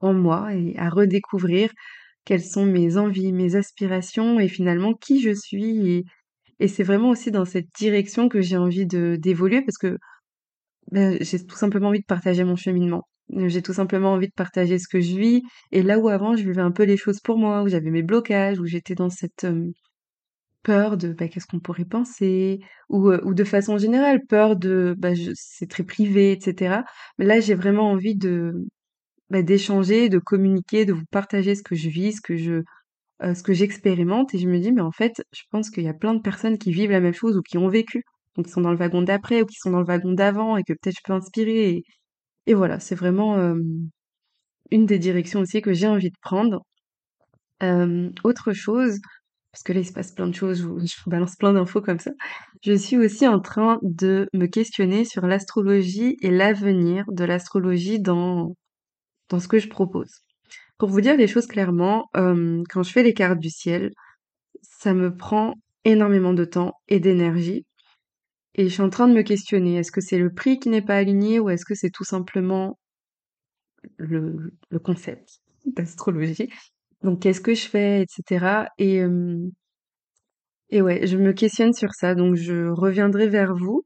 en 0.00 0.12
moi 0.14 0.54
et 0.54 0.76
à 0.78 0.88
redécouvrir 0.88 1.70
quelles 2.24 2.42
sont 2.44 2.66
mes 2.66 2.96
envies, 2.96 3.32
mes 3.32 3.56
aspirations 3.56 4.38
et 4.40 4.48
finalement 4.48 4.94
qui 4.94 5.20
je 5.20 5.34
suis. 5.34 5.88
Et, 5.90 6.04
et 6.60 6.68
c'est 6.68 6.84
vraiment 6.84 7.10
aussi 7.10 7.30
dans 7.30 7.44
cette 7.44 7.68
direction 7.78 8.28
que 8.28 8.40
j'ai 8.42 8.56
envie 8.56 8.86
de 8.86 9.16
d'évoluer 9.20 9.62
parce 9.62 9.78
que 9.78 9.98
ben, 10.92 11.16
j'ai 11.20 11.44
tout 11.44 11.56
simplement 11.56 11.88
envie 11.88 12.00
de 12.00 12.06
partager 12.06 12.44
mon 12.44 12.56
cheminement. 12.56 13.08
J'ai 13.30 13.62
tout 13.62 13.72
simplement 13.72 14.12
envie 14.12 14.28
de 14.28 14.34
partager 14.34 14.78
ce 14.78 14.88
que 14.88 15.00
je 15.00 15.16
vis. 15.16 15.42
Et 15.72 15.82
là 15.82 15.98
où 15.98 16.08
avant, 16.08 16.36
je 16.36 16.42
vivais 16.42 16.60
un 16.60 16.70
peu 16.70 16.84
les 16.84 16.96
choses 16.98 17.20
pour 17.20 17.38
moi, 17.38 17.62
où 17.62 17.68
j'avais 17.68 17.90
mes 17.90 18.02
blocages, 18.02 18.60
où 18.60 18.66
j'étais 18.66 18.94
dans 18.94 19.08
cette 19.10 19.44
euh, 19.44 19.70
peur 20.62 20.96
de 20.96 21.12
bah, 21.12 21.28
qu'est-ce 21.28 21.46
qu'on 21.46 21.60
pourrait 21.60 21.84
penser, 21.86 22.60
ou, 22.88 23.10
euh, 23.10 23.34
de 23.34 23.44
façon 23.44 23.78
générale, 23.78 24.20
peur 24.28 24.56
de 24.56 24.94
bah, 24.98 25.12
c'est 25.34 25.68
très 25.68 25.84
privé, 25.84 26.32
etc. 26.32 26.82
Mais 27.18 27.24
là, 27.26 27.40
j'ai 27.40 27.54
vraiment 27.54 27.90
envie 27.90 28.16
de 28.16 28.52
bah, 29.30 29.42
d'échanger, 29.42 30.08
de 30.08 30.18
communiquer, 30.18 30.84
de 30.84 30.92
vous 30.92 31.06
partager 31.10 31.54
ce 31.54 31.62
que 31.62 31.74
je 31.74 31.88
vis, 31.88 32.14
ce 32.16 32.20
que 32.20 32.36
je, 32.36 32.62
euh, 33.22 33.34
ce 33.34 33.42
que 33.42 33.54
j'expérimente. 33.54 34.34
Et 34.34 34.38
je 34.38 34.48
me 34.48 34.58
dis, 34.58 34.72
mais 34.72 34.82
en 34.82 34.92
fait, 34.92 35.22
je 35.32 35.42
pense 35.50 35.70
qu'il 35.70 35.84
y 35.84 35.88
a 35.88 35.94
plein 35.94 36.14
de 36.14 36.20
personnes 36.22 36.58
qui 36.58 36.72
vivent 36.72 36.90
la 36.90 37.00
même 37.00 37.14
chose 37.14 37.36
ou 37.38 37.42
qui 37.42 37.58
ont 37.58 37.68
vécu, 37.68 38.04
donc 38.36 38.46
qui 38.46 38.52
sont 38.52 38.60
dans 38.60 38.70
le 38.70 38.76
wagon 38.76 39.02
d'après 39.02 39.42
ou 39.42 39.46
qui 39.46 39.56
sont 39.56 39.70
dans 39.70 39.80
le 39.80 39.86
wagon 39.86 40.12
d'avant 40.12 40.56
et 40.56 40.62
que 40.64 40.72
peut-être 40.72 40.96
je 40.96 41.02
peux 41.04 41.12
inspirer. 41.12 41.70
Et, 41.70 41.84
et 42.46 42.54
voilà, 42.54 42.80
c'est 42.80 42.94
vraiment 42.94 43.36
euh, 43.36 43.54
une 44.70 44.86
des 44.86 44.98
directions 44.98 45.40
aussi 45.40 45.60
que 45.62 45.72
j'ai 45.72 45.86
envie 45.86 46.10
de 46.10 46.18
prendre. 46.20 46.62
Euh, 47.62 48.10
autre 48.24 48.52
chose, 48.52 48.98
parce 49.52 49.62
que 49.62 49.72
là 49.72 49.80
il 49.80 49.86
se 49.86 49.92
passe 49.92 50.12
plein 50.12 50.26
de 50.26 50.34
choses, 50.34 50.58
je 50.58 50.66
vous, 50.66 50.80
balance 51.06 51.36
plein 51.36 51.52
d'infos 51.52 51.80
comme 51.80 52.00
ça. 52.00 52.10
Je 52.64 52.72
suis 52.72 52.96
aussi 52.96 53.28
en 53.28 53.40
train 53.40 53.78
de 53.82 54.28
me 54.32 54.46
questionner 54.46 55.04
sur 55.04 55.26
l'astrologie 55.26 56.16
et 56.22 56.30
l'avenir 56.30 57.04
de 57.12 57.24
l'astrologie 57.24 58.00
dans, 58.00 58.56
dans 59.28 59.40
ce 59.40 59.48
que 59.48 59.58
je 59.58 59.68
propose. 59.68 60.10
Pour 60.78 60.88
vous 60.88 61.00
dire 61.00 61.16
les 61.16 61.28
choses 61.28 61.46
clairement, 61.46 62.06
euh, 62.16 62.62
quand 62.70 62.82
je 62.82 62.90
fais 62.90 63.04
les 63.04 63.14
cartes 63.14 63.38
du 63.38 63.50
ciel, 63.50 63.92
ça 64.62 64.94
me 64.94 65.14
prend 65.14 65.54
énormément 65.84 66.34
de 66.34 66.44
temps 66.44 66.72
et 66.88 67.00
d'énergie. 67.00 67.64
Et 68.54 68.68
je 68.68 68.72
suis 68.72 68.82
en 68.82 68.90
train 68.90 69.08
de 69.08 69.14
me 69.14 69.22
questionner, 69.22 69.76
est-ce 69.76 69.92
que 69.92 70.00
c'est 70.00 70.18
le 70.18 70.32
prix 70.32 70.58
qui 70.58 70.68
n'est 70.68 70.82
pas 70.82 70.96
aligné 70.96 71.40
ou 71.40 71.48
est-ce 71.50 71.64
que 71.64 71.74
c'est 71.74 71.90
tout 71.90 72.04
simplement 72.04 72.78
le, 73.96 74.52
concept 74.84 75.40
d'astrologie? 75.66 76.50
Donc 77.02 77.20
qu'est-ce 77.22 77.40
que 77.40 77.54
je 77.54 77.66
fais, 77.66 78.02
etc. 78.02 78.66
Et, 78.78 79.00
euh, 79.02 79.38
et 80.70 80.82
ouais, 80.82 81.06
je 81.06 81.16
me 81.16 81.32
questionne 81.32 81.72
sur 81.72 81.92
ça, 81.94 82.14
donc 82.14 82.36
je 82.36 82.68
reviendrai 82.68 83.28
vers 83.28 83.54
vous. 83.54 83.84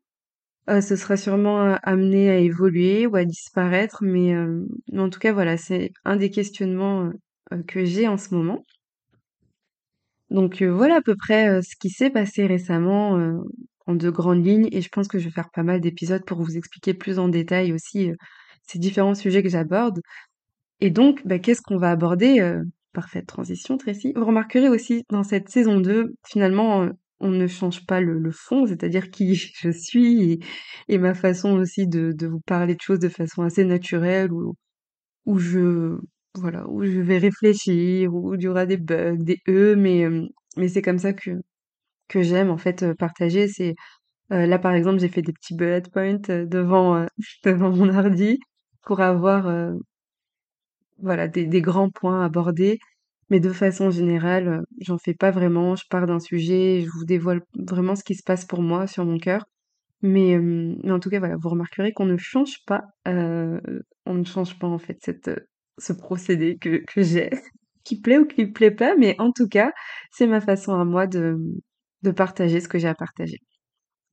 Euh, 0.68 0.80
ce 0.80 0.96
sera 0.96 1.16
sûrement 1.16 1.62
euh, 1.62 1.76
amené 1.84 2.28
à 2.30 2.38
évoluer 2.38 3.06
ou 3.06 3.16
à 3.16 3.24
disparaître, 3.24 3.98
mais, 4.02 4.34
euh, 4.34 4.66
mais 4.92 5.00
en 5.00 5.10
tout 5.10 5.20
cas 5.20 5.32
voilà, 5.32 5.56
c'est 5.56 5.92
un 6.04 6.16
des 6.16 6.30
questionnements 6.30 7.10
euh, 7.52 7.62
que 7.68 7.84
j'ai 7.84 8.08
en 8.08 8.16
ce 8.16 8.34
moment. 8.34 8.64
Donc 10.30 10.62
voilà 10.62 10.96
à 10.96 11.02
peu 11.02 11.14
près 11.16 11.62
ce 11.62 11.76
qui 11.76 11.88
s'est 11.90 12.10
passé 12.10 12.46
récemment 12.46 13.16
en 13.86 13.94
de 13.94 14.10
grandes 14.10 14.44
lignes 14.44 14.68
et 14.72 14.82
je 14.82 14.88
pense 14.88 15.08
que 15.08 15.18
je 15.18 15.26
vais 15.26 15.30
faire 15.30 15.50
pas 15.50 15.62
mal 15.62 15.80
d'épisodes 15.80 16.24
pour 16.24 16.42
vous 16.42 16.56
expliquer 16.56 16.94
plus 16.94 17.18
en 17.18 17.28
détail 17.28 17.72
aussi 17.72 18.10
ces 18.64 18.78
différents 18.78 19.14
sujets 19.14 19.42
que 19.42 19.48
j'aborde. 19.48 20.00
Et 20.80 20.90
donc, 20.90 21.26
bah, 21.26 21.38
qu'est-ce 21.38 21.62
qu'on 21.62 21.78
va 21.78 21.90
aborder 21.90 22.54
Parfaite 22.92 23.26
transition, 23.26 23.76
Tracy? 23.78 24.12
Vous 24.16 24.24
remarquerez 24.24 24.68
aussi 24.68 25.04
dans 25.10 25.22
cette 25.22 25.48
saison 25.48 25.80
2, 25.80 26.14
finalement, 26.26 26.88
on 27.20 27.30
ne 27.30 27.46
change 27.46 27.86
pas 27.86 28.00
le, 28.00 28.30
fond, 28.30 28.66
c'est-à-dire 28.66 29.10
qui 29.10 29.34
je 29.60 29.70
suis 29.70 30.40
et, 30.88 30.98
ma 30.98 31.14
façon 31.14 31.52
aussi 31.58 31.86
de, 31.86 32.14
vous 32.26 32.40
parler 32.40 32.74
de 32.74 32.80
choses 32.80 32.98
de 32.98 33.08
façon 33.08 33.42
assez 33.42 33.64
naturelle 33.64 34.32
où, 34.32 34.54
où 35.26 35.38
je 35.38 35.98
voilà 36.34 36.68
où 36.68 36.84
je 36.84 37.00
vais 37.00 37.18
réfléchir 37.18 38.14
où 38.14 38.34
il 38.34 38.42
y 38.42 38.48
aura 38.48 38.66
des 38.66 38.76
bugs, 38.76 39.16
des 39.16 39.38
e, 39.48 39.74
mais 39.76 40.06
mais 40.56 40.68
c'est 40.68 40.82
comme 40.82 40.98
ça 40.98 41.12
que 41.14 41.30
que 42.08 42.22
j'aime 42.22 42.50
en 42.50 42.58
fait 42.58 42.92
partager. 42.94 43.48
C'est 43.48 43.74
là 44.30 44.58
par 44.58 44.74
exemple 44.74 44.98
j'ai 45.00 45.08
fait 45.08 45.22
des 45.22 45.32
petits 45.32 45.54
bullet 45.54 45.82
points 45.92 46.18
devant 46.28 47.06
devant 47.44 47.70
mon 47.70 47.94
ordi 47.96 48.38
pour 48.84 49.00
avoir 49.00 49.48
voilà 50.98 51.28
des, 51.28 51.46
des 51.46 51.60
grands 51.62 51.90
points 51.90 52.24
abordés 52.24 52.78
mais 53.30 53.40
de 53.40 53.50
façon 53.52 53.90
générale, 53.90 54.48
euh, 54.48 54.62
j'en 54.80 54.98
fais 54.98 55.14
pas 55.14 55.30
vraiment. 55.30 55.76
Je 55.76 55.84
pars 55.90 56.06
d'un 56.06 56.20
sujet, 56.20 56.82
je 56.82 56.90
vous 56.90 57.04
dévoile 57.04 57.42
vraiment 57.56 57.96
ce 57.96 58.04
qui 58.04 58.14
se 58.14 58.22
passe 58.22 58.44
pour 58.44 58.62
moi 58.62 58.86
sur 58.86 59.04
mon 59.04 59.18
cœur. 59.18 59.44
Mais, 60.02 60.38
mais 60.38 60.92
en 60.92 61.00
tout 61.00 61.10
cas, 61.10 61.18
voilà, 61.18 61.36
vous 61.36 61.48
remarquerez 61.48 61.92
qu'on 61.92 62.06
ne 62.06 62.18
change 62.18 62.58
pas, 62.66 62.82
euh, 63.08 63.60
on 64.06 64.14
ne 64.14 64.24
change 64.24 64.58
pas 64.58 64.68
en 64.68 64.78
fait 64.78 64.98
cette, 65.02 65.28
euh, 65.28 65.36
ce 65.78 65.92
procédé 65.92 66.58
que, 66.60 66.82
que 66.86 67.02
j'ai, 67.02 67.30
qui 67.84 68.00
plaît 68.00 68.18
ou 68.18 68.26
qui 68.26 68.46
plaît 68.46 68.70
pas, 68.70 68.96
mais 68.96 69.16
en 69.20 69.32
tout 69.32 69.48
cas, 69.48 69.72
c'est 70.12 70.26
ma 70.26 70.40
façon 70.40 70.74
à 70.74 70.84
moi 70.84 71.06
de, 71.06 71.38
de 72.06 72.12
partager 72.12 72.60
ce 72.60 72.68
que 72.68 72.78
j'ai 72.78 72.88
à 72.88 72.94
partager. 72.94 73.38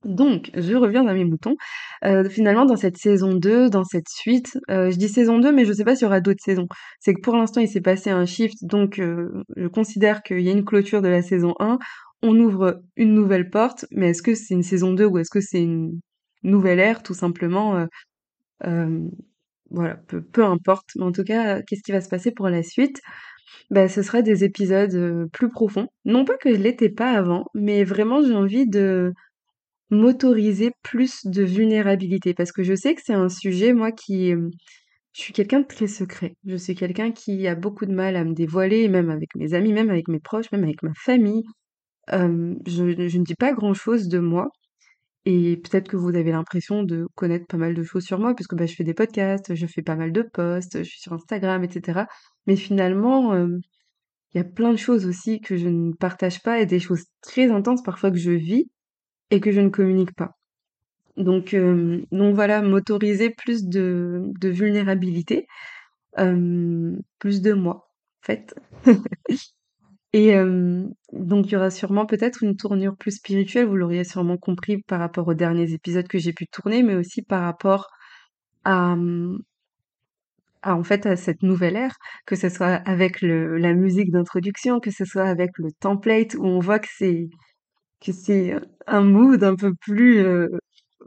Donc, 0.04 0.50
je 0.54 0.74
reviens 0.74 1.04
dans 1.04 1.14
mes 1.14 1.24
moutons. 1.24 1.56
Euh, 2.04 2.28
finalement, 2.28 2.66
dans 2.66 2.76
cette 2.76 2.98
saison 2.98 3.34
2, 3.34 3.70
dans 3.70 3.84
cette 3.84 4.08
suite, 4.08 4.58
euh, 4.70 4.90
je 4.90 4.96
dis 4.96 5.08
saison 5.08 5.38
2, 5.38 5.52
mais 5.52 5.64
je 5.64 5.72
sais 5.72 5.84
pas 5.84 5.96
s'il 5.96 6.04
y 6.04 6.06
aura 6.06 6.20
d'autres 6.20 6.42
saisons. 6.44 6.66
C'est 7.00 7.14
que 7.14 7.20
pour 7.20 7.36
l'instant, 7.36 7.60
il 7.60 7.68
s'est 7.68 7.80
passé 7.80 8.10
un 8.10 8.26
shift, 8.26 8.56
donc 8.62 8.98
euh, 8.98 9.42
je 9.56 9.66
considère 9.66 10.22
qu'il 10.22 10.40
y 10.40 10.48
a 10.48 10.52
une 10.52 10.64
clôture 10.64 11.02
de 11.02 11.08
la 11.08 11.22
saison 11.22 11.54
1. 11.58 11.78
On 12.22 12.38
ouvre 12.38 12.82
une 12.96 13.14
nouvelle 13.14 13.50
porte, 13.50 13.86
mais 13.92 14.10
est-ce 14.10 14.22
que 14.22 14.34
c'est 14.34 14.54
une 14.54 14.62
saison 14.62 14.92
2 14.92 15.06
ou 15.06 15.18
est-ce 15.18 15.30
que 15.30 15.40
c'est 15.40 15.62
une 15.62 16.00
nouvelle 16.42 16.80
ère, 16.80 17.02
tout 17.02 17.14
simplement 17.14 17.86
Voilà, 19.70 19.96
peu, 20.32 20.44
importe. 20.44 20.90
Mais 20.96 21.04
en 21.04 21.12
tout 21.12 21.24
cas, 21.24 21.62
qu'est-ce 21.62 21.82
qui 21.82 21.92
va 21.92 22.00
se 22.00 22.08
passer 22.08 22.30
pour 22.30 22.48
la 22.48 22.62
suite? 22.62 23.00
Ben, 23.70 23.88
ce 23.88 24.02
sera 24.02 24.22
des 24.22 24.44
épisodes 24.44 25.28
plus 25.32 25.50
profonds. 25.50 25.88
Non 26.04 26.24
pas 26.24 26.36
que 26.36 26.54
je 26.54 26.60
l'étais 26.60 26.88
pas 26.88 27.12
avant, 27.12 27.46
mais 27.54 27.84
vraiment 27.84 28.22
j'ai 28.22 28.34
envie 28.34 28.66
de 28.66 29.12
m'autoriser 29.90 30.72
plus 30.82 31.26
de 31.26 31.42
vulnérabilité 31.42 32.34
parce 32.34 32.52
que 32.52 32.62
je 32.62 32.74
sais 32.74 32.94
que 32.94 33.02
c'est 33.04 33.14
un 33.14 33.28
sujet, 33.28 33.72
moi, 33.72 33.92
qui... 33.92 34.30
Je 34.30 35.22
suis 35.22 35.32
quelqu'un 35.32 35.60
de 35.60 35.66
très 35.66 35.86
secret. 35.86 36.34
Je 36.44 36.56
suis 36.56 36.74
quelqu'un 36.74 37.12
qui 37.12 37.46
a 37.46 37.54
beaucoup 37.54 37.86
de 37.86 37.94
mal 37.94 38.16
à 38.16 38.24
me 38.24 38.34
dévoiler, 38.34 38.88
même 38.88 39.10
avec 39.10 39.36
mes 39.36 39.54
amis, 39.54 39.72
même 39.72 39.90
avec 39.90 40.08
mes 40.08 40.18
proches, 40.18 40.50
même 40.50 40.64
avec 40.64 40.82
ma 40.82 40.92
famille. 40.94 41.44
je, 42.10 42.56
je, 42.66 43.18
ne 43.18 43.24
dis 43.24 43.36
pas 43.36 43.52
grand-chose 43.52 44.08
de 44.08 44.18
moi. 44.18 44.48
Et 45.26 45.56
peut-être 45.56 45.88
que 45.88 45.96
vous 45.96 46.14
avez 46.16 46.32
l'impression 46.32 46.82
de 46.82 47.08
connaître 47.14 47.46
pas 47.46 47.56
mal 47.56 47.74
de 47.74 47.82
choses 47.82 48.04
sur 48.04 48.18
moi, 48.18 48.34
puisque 48.34 48.54
bah, 48.54 48.66
je 48.66 48.74
fais 48.74 48.84
des 48.84 48.94
podcasts, 48.94 49.54
je 49.54 49.66
fais 49.66 49.82
pas 49.82 49.96
mal 49.96 50.12
de 50.12 50.22
posts, 50.22 50.78
je 50.78 50.88
suis 50.88 51.00
sur 51.00 51.12
Instagram, 51.14 51.64
etc. 51.64 52.06
Mais 52.46 52.56
finalement, 52.56 53.34
il 54.34 54.38
y 54.38 54.40
a 54.40 54.44
plein 54.44 54.72
de 54.72 54.76
choses 54.76 55.06
aussi 55.06 55.40
que 55.40 55.56
je 55.56 55.68
ne 55.68 55.92
partage 55.92 56.42
pas 56.42 56.60
et 56.60 56.66
des 56.66 56.80
choses 56.80 57.04
très 57.20 57.50
intenses 57.50 57.82
parfois 57.82 58.10
que 58.10 58.18
je 58.18 58.32
vis 58.32 58.68
et 59.30 59.40
que 59.40 59.52
je 59.52 59.60
ne 59.60 59.68
communique 59.70 60.14
pas. 60.14 60.32
Donc, 61.16 61.54
euh, 61.54 62.02
donc 62.12 62.34
voilà, 62.34 62.62
m'autoriser 62.62 63.30
plus 63.30 63.64
de, 63.66 64.22
de 64.40 64.48
vulnérabilité, 64.48 65.46
euh, 66.18 66.96
plus 67.18 67.42
de 67.42 67.52
moi, 67.52 67.88
en 68.22 68.26
fait. 68.26 68.54
et 70.16 70.32
donc 71.12 71.46
il 71.46 71.52
y 71.52 71.56
aura 71.56 71.70
sûrement 71.70 72.06
peut-être 72.06 72.44
une 72.44 72.56
tournure 72.56 72.96
plus 72.96 73.16
spirituelle, 73.16 73.66
vous 73.66 73.74
l'auriez 73.74 74.04
sûrement 74.04 74.36
compris 74.36 74.80
par 74.82 75.00
rapport 75.00 75.26
aux 75.26 75.34
derniers 75.34 75.72
épisodes 75.72 76.06
que 76.06 76.18
j'ai 76.18 76.32
pu 76.32 76.46
tourner, 76.46 76.84
mais 76.84 76.94
aussi 76.94 77.22
par 77.22 77.42
rapport 77.42 77.88
à, 78.64 78.94
en 80.62 80.84
fait 80.84 81.06
à 81.06 81.16
cette 81.16 81.42
nouvelle 81.42 81.74
ère, 81.74 81.96
que 82.26 82.36
ce 82.36 82.48
soit 82.48 82.74
avec 82.86 83.22
la 83.22 83.74
musique 83.74 84.12
d'introduction, 84.12 84.78
que 84.78 84.92
ce 84.92 85.04
soit 85.04 85.24
avec 85.24 85.50
le 85.58 85.72
template 85.72 86.34
où 86.36 86.44
on 86.44 86.60
voit 86.60 86.78
que 86.78 86.88
c'est 86.96 87.28
que 88.00 88.12
c'est 88.12 88.54
un 88.86 89.02
mood 89.02 89.42
un 89.42 89.56
peu 89.56 89.74
plus, 89.74 90.24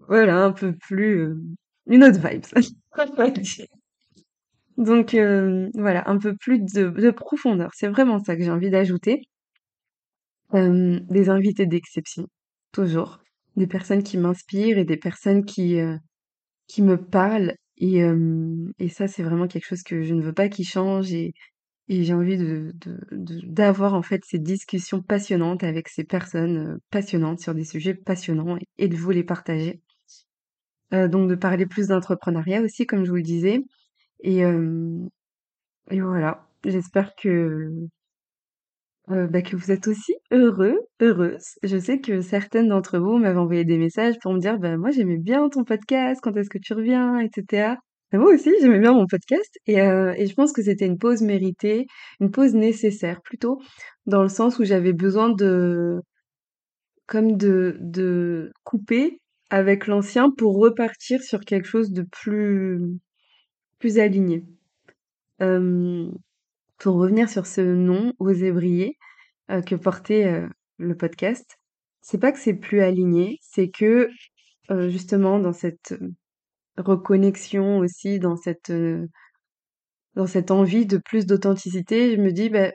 voilà, 0.09 0.43
un 0.45 0.51
peu 0.51 0.73
plus, 0.75 1.33
une 1.87 2.03
autre 2.03 2.19
vibe, 2.19 2.43
Donc 4.77 5.13
euh, 5.13 5.69
voilà, 5.75 6.09
un 6.09 6.17
peu 6.17 6.35
plus 6.35 6.59
de, 6.59 7.11
profondeur. 7.11 7.71
C'est 7.73 7.87
vraiment 7.87 8.19
ça 8.19 8.35
que 8.35 8.43
j'ai 8.43 8.51
envie 8.51 8.69
d'ajouter. 8.69 9.21
des 10.53 11.29
invités 11.29 11.65
d'exception, 11.65 12.27
toujours. 12.71 13.19
Des 13.55 13.67
personnes 13.67 14.03
qui 14.03 14.17
m'inspirent 14.17 14.77
et 14.77 14.85
des 14.85 14.97
personnes 14.97 15.45
qui, 15.45 15.79
qui 16.67 16.81
me 16.83 16.97
parlent. 16.97 17.55
Et, 17.77 18.01
et 18.79 18.89
ça, 18.89 19.07
c'est 19.07 19.23
vraiment 19.23 19.47
quelque 19.47 19.65
chose 19.65 19.83
que 19.83 20.03
je 20.03 20.13
ne 20.13 20.21
veux 20.21 20.33
pas 20.33 20.49
qui 20.49 20.63
change. 20.63 21.11
Et, 21.11 21.33
et 21.89 22.03
j'ai 22.03 22.13
envie 22.13 22.37
de, 22.37 22.73
d'avoir 23.11 23.93
en 23.93 24.01
fait 24.01 24.23
ces 24.25 24.39
discussions 24.39 25.01
passionnantes 25.01 25.63
avec 25.63 25.87
ces 25.87 26.03
personnes 26.03 26.57
euh, 26.57 26.77
passionnantes 26.91 27.39
sur 27.39 27.55
des 27.55 27.63
sujets 27.63 27.93
passionnants 27.93 28.57
et, 28.77 28.87
de 28.89 28.97
vous 28.97 29.11
les 29.11 29.23
partager. 29.23 29.81
Euh, 30.93 31.07
donc 31.07 31.29
de 31.29 31.35
parler 31.35 31.65
plus 31.65 31.87
d'entrepreneuriat 31.87 32.61
aussi, 32.61 32.85
comme 32.85 33.05
je 33.05 33.09
vous 33.09 33.17
le 33.17 33.21
disais. 33.21 33.61
Et, 34.21 34.43
et 35.91 36.01
voilà, 36.01 36.47
j'espère 36.65 37.15
que, 37.15 37.87
bah, 39.07 39.41
que 39.41 39.55
vous 39.55 39.71
êtes 39.71 39.87
aussi 39.87 40.15
heureux, 40.31 40.79
heureuses. 41.01 41.55
Je 41.63 41.77
sais 41.77 41.99
que 42.01 42.21
certaines 42.21 42.69
d'entre 42.69 42.99
vous 42.99 43.17
m'avaient 43.17 43.37
envoyé 43.39 43.63
des 43.65 43.77
messages 43.77 44.15
pour 44.21 44.33
me 44.33 44.39
dire, 44.39 44.59
bah, 44.59 44.77
moi 44.77 44.91
j'aimais 44.91 45.17
bien 45.17 45.47
ton 45.49 45.63
podcast, 45.63 46.19
quand 46.21 46.35
est-ce 46.35 46.49
que 46.49 46.57
tu 46.57 46.73
reviens, 46.73 47.19
etc. 47.19 47.75
Moi 48.13 48.33
aussi, 48.33 48.51
j'aimais 48.61 48.79
bien 48.79 48.93
mon 48.93 49.05
podcast 49.07 49.57
et, 49.67 49.75
et 49.75 50.27
je 50.27 50.33
pense 50.33 50.53
que 50.53 50.61
c'était 50.61 50.85
une 50.85 50.97
pause 50.97 51.21
méritée, 51.21 51.87
une 52.21 52.31
pause 52.31 52.53
nécessaire 52.55 53.21
plutôt, 53.21 53.59
dans 54.05 54.23
le 54.23 54.29
sens 54.29 54.59
où 54.59 54.65
j'avais 54.65 54.93
besoin 54.93 55.29
de, 55.29 56.01
comme 57.05 57.37
de, 57.37 57.77
de 57.81 58.51
couper 58.63 59.21
avec 59.49 59.87
l'ancien 59.87 60.29
pour 60.31 60.57
repartir 60.57 61.21
sur 61.21 61.41
quelque 61.41 61.67
chose 61.67 61.91
de 61.91 62.03
plus, 62.03 62.79
plus 63.79 63.99
aligné. 63.99 64.43
Euh, 65.41 66.09
pour 66.77 66.95
revenir 66.95 67.29
sur 67.29 67.45
ce 67.45 67.61
nom, 67.61 68.13
Oser 68.19 68.51
briller, 68.51 68.97
euh, 69.51 69.61
que 69.61 69.75
portait 69.75 70.25
euh, 70.25 70.47
le 70.77 70.95
podcast, 70.95 71.59
c'est 72.01 72.19
pas 72.19 72.31
que 72.31 72.39
c'est 72.39 72.53
plus 72.53 72.81
aligné, 72.81 73.39
c'est 73.41 73.69
que 73.69 74.09
justement 74.89 75.39
dans 75.39 75.53
cette 75.53 75.95
reconnexion 76.77 77.77
aussi 77.77 78.19
dans 78.19 78.35
cette, 78.35 78.71
dans 80.15 80.27
cette 80.27 80.51
envie 80.51 80.85
de 80.85 80.97
plus 80.97 81.25
d'authenticité, 81.25 82.15
je 82.15 82.21
me 82.21 82.31
dis, 82.31 82.49
bah, 82.49 82.73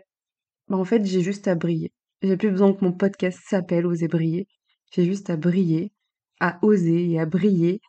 bah, 0.69 0.77
en 0.79 0.85
fait, 0.85 1.05
j'ai 1.05 1.21
juste 1.21 1.49
à 1.49 1.55
briller. 1.55 1.93
J'ai 2.23 2.37
plus 2.39 2.51
besoin 2.51 2.73
que 2.73 2.85
mon 2.85 2.93
podcast 2.93 3.41
s'appelle 3.47 3.87
Oser 3.87 4.09
briller. 4.09 4.49
J'ai 4.93 5.05
juste 5.05 5.29
à 5.31 5.37
briller, 5.37 5.93
à 6.41 6.59
oser 6.63 7.11
et 7.11 7.21
à 7.21 7.27
briller. 7.27 7.81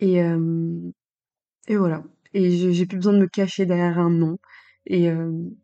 Et, 0.00 0.18
et 1.68 1.76
voilà. 1.76 2.04
Et 2.34 2.72
j'ai 2.72 2.86
plus 2.86 2.96
besoin 2.96 3.12
de 3.12 3.18
me 3.18 3.28
cacher 3.28 3.66
derrière 3.66 3.98
un 3.98 4.10
nom. 4.10 4.38
Et, 4.86 5.06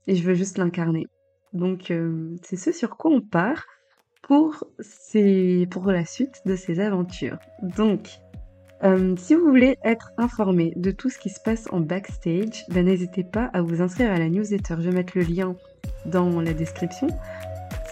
et 0.06 0.14
je 0.14 0.22
veux 0.22 0.34
juste 0.34 0.58
l'incarner. 0.58 1.06
Donc, 1.52 1.92
c'est 2.42 2.56
ce 2.56 2.72
sur 2.72 2.96
quoi 2.96 3.10
on 3.10 3.20
part 3.20 3.64
pour, 4.22 4.64
ces, 4.80 5.66
pour 5.70 5.86
la 5.90 6.04
suite 6.04 6.42
de 6.44 6.56
ces 6.56 6.80
aventures. 6.80 7.38
Donc, 7.62 8.20
euh, 8.84 9.16
si 9.16 9.34
vous 9.34 9.44
voulez 9.44 9.76
être 9.84 10.12
informé 10.18 10.72
de 10.76 10.90
tout 10.90 11.10
ce 11.10 11.18
qui 11.18 11.30
se 11.30 11.40
passe 11.40 11.66
en 11.72 11.80
backstage, 11.80 12.64
ben, 12.68 12.84
n'hésitez 12.84 13.24
pas 13.24 13.50
à 13.52 13.62
vous 13.62 13.82
inscrire 13.82 14.12
à 14.12 14.18
la 14.18 14.28
newsletter. 14.28 14.76
Je 14.78 14.90
vais 14.90 14.94
mettre 14.94 15.16
le 15.16 15.24
lien 15.24 15.56
dans 16.06 16.40
la 16.40 16.52
description. 16.52 17.08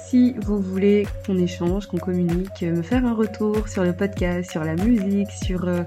Si 0.05 0.35
vous 0.43 0.61
voulez 0.61 1.07
qu'on 1.27 1.37
échange, 1.37 1.87
qu'on 1.89 1.97
communique, 1.97 2.63
me 2.63 2.83
faire 2.83 3.05
un 3.05 3.15
retour 3.15 3.67
sur 3.67 3.83
le 3.83 3.93
podcast, 3.93 4.49
sur 4.51 4.63
la 4.63 4.77
musique, 4.77 5.31
sur, 5.33 5.67
euh, 5.67 5.83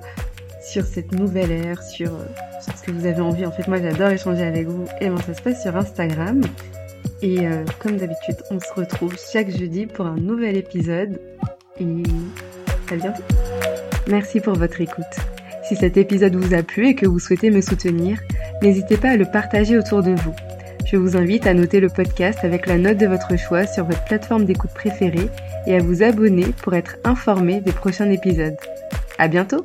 sur 0.72 0.86
cette 0.86 1.12
nouvelle 1.12 1.52
ère, 1.52 1.82
sur, 1.82 2.14
euh, 2.14 2.26
sur, 2.62 2.78
ce 2.78 2.84
que 2.84 2.92
vous 2.92 3.06
avez 3.06 3.22
envie. 3.22 3.46
En 3.46 3.52
fait, 3.52 3.68
moi 3.68 3.82
j'adore 3.82 4.10
échanger 4.10 4.44
avec 4.44 4.68
vous 4.68 4.86
et 5.02 5.10
ben, 5.10 5.18
ça 5.18 5.34
se 5.34 5.42
passe 5.42 5.62
sur 5.62 5.76
Instagram. 5.76 6.42
Et 7.22 7.40
comme 7.80 7.98
d'habitude, 7.98 8.38
on 8.50 8.60
se 8.62 8.74
retrouve 8.74 9.14
chaque 9.18 9.50
jeudi 9.50 9.88
pour 9.88 10.06
un 10.06 10.16
nouvel 10.16 10.56
épisode. 10.56 11.20
Et 11.80 12.04
à 12.92 12.96
bientôt 12.96 13.24
Merci 14.08 14.40
pour 14.40 14.54
votre 14.54 14.80
écoute. 14.80 15.04
Si 15.64 15.76
cet 15.76 15.98
épisode 15.98 16.36
vous 16.36 16.54
a 16.54 16.64
plu 16.64 16.88
et 16.88 16.96
que 16.96 17.06
vous 17.06 17.20
souhaitez 17.20 17.52
me 17.52 17.62
soutenir, 17.62 18.20
n'hésitez 18.64 18.98
pas 18.98 19.10
à 19.10 19.18
le 19.18 19.26
partager 19.26 19.78
autour 19.78 20.02
de 20.02 20.12
vous. 20.12 20.34
Je 20.92 20.98
vous 20.98 21.16
invite 21.16 21.46
à 21.46 21.54
noter 21.54 21.80
le 21.80 21.90
podcast 21.90 22.40
avec 22.42 22.66
la 22.66 22.80
note 22.80 22.98
de 22.98 23.06
votre 23.06 23.38
choix 23.38 23.68
sur 23.68 23.86
votre 23.86 24.04
plateforme 24.06 24.46
d'écoute 24.46 24.72
préférée 24.74 25.30
et 25.68 25.76
à 25.76 25.80
vous 25.80 26.02
abonner 26.02 26.48
pour 26.64 26.74
être 26.74 26.98
informé 27.04 27.62
des 27.62 27.72
prochains 27.72 28.10
épisodes. 28.10 28.58
À 29.20 29.28
bientôt! 29.28 29.64